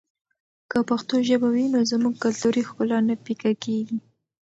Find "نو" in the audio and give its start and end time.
1.73-1.79